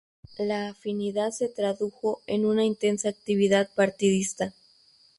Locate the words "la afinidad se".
0.39-1.47